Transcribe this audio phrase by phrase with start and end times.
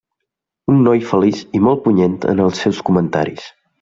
[0.75, 3.47] Un noi feliç i molt punyent en els seus comentaris.